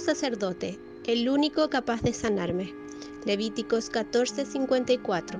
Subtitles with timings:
[0.00, 2.74] sacerdote, el único capaz de sanarme.
[3.24, 5.38] Levíticos 14:54.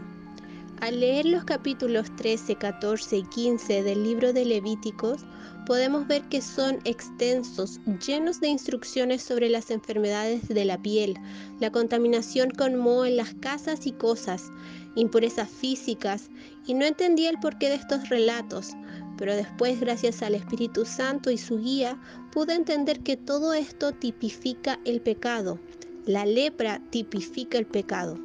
[0.81, 5.25] Al leer los capítulos 13, 14 y 15 del libro de Levíticos,
[5.67, 11.19] podemos ver que son extensos, llenos de instrucciones sobre las enfermedades de la piel,
[11.61, 14.51] la contaminación con moho en las casas y cosas,
[14.95, 16.31] impurezas físicas,
[16.67, 18.73] y no entendía el porqué de estos relatos,
[19.17, 21.99] pero después, gracias al Espíritu Santo y su guía,
[22.33, 25.59] pude entender que todo esto tipifica el pecado.
[26.05, 28.19] La lepra tipifica el pecado.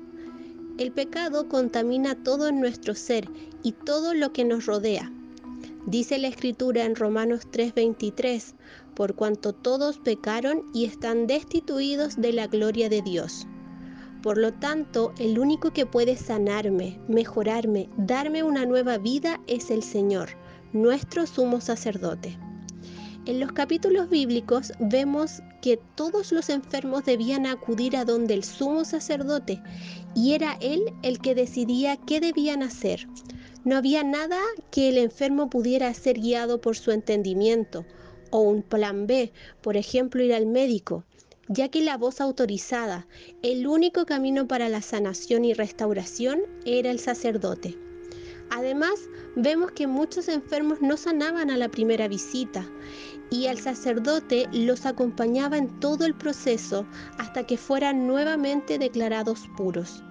[0.77, 3.29] El pecado contamina todo nuestro ser
[3.63, 5.11] y todo lo que nos rodea.
[5.85, 8.53] Dice la escritura en Romanos 3:23,
[8.95, 13.47] por cuanto todos pecaron y están destituidos de la gloria de Dios.
[14.21, 19.81] Por lo tanto, el único que puede sanarme, mejorarme, darme una nueva vida es el
[19.81, 20.29] Señor,
[20.73, 22.37] nuestro sumo sacerdote.
[23.25, 28.83] En los capítulos bíblicos vemos que todos los enfermos debían acudir a donde el sumo
[28.83, 29.61] sacerdote
[30.15, 33.07] y era él el que decidía qué debían hacer.
[33.63, 34.39] No había nada
[34.71, 37.85] que el enfermo pudiera ser guiado por su entendimiento
[38.31, 39.31] o un plan B,
[39.61, 41.03] por ejemplo ir al médico,
[41.47, 43.05] ya que la voz autorizada,
[43.43, 47.77] el único camino para la sanación y restauración era el sacerdote.
[48.51, 52.65] Además, vemos que muchos enfermos no sanaban a la primera visita
[53.29, 56.85] y el sacerdote los acompañaba en todo el proceso
[57.17, 60.03] hasta que fueran nuevamente declarados puros.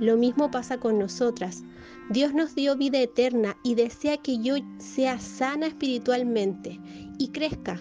[0.00, 1.62] Lo mismo pasa con nosotras.
[2.08, 6.80] Dios nos dio vida eterna y desea que yo sea sana espiritualmente
[7.18, 7.80] y crezca,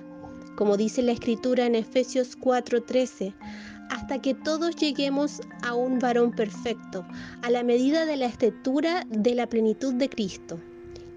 [0.58, 3.34] como dice la escritura en Efesios 4:13,
[3.90, 7.06] hasta que todos lleguemos a un varón perfecto,
[7.42, 10.60] a la medida de la estatura de la plenitud de Cristo.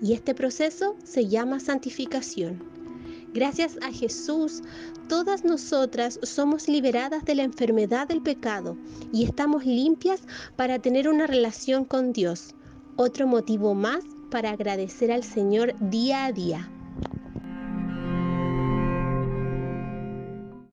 [0.00, 2.62] Y este proceso se llama santificación.
[3.32, 4.62] Gracias a Jesús,
[5.08, 8.76] todas nosotras somos liberadas de la enfermedad del pecado
[9.12, 10.22] y estamos limpias
[10.56, 12.54] para tener una relación con Dios.
[12.96, 16.70] Otro motivo más para agradecer al Señor día a día.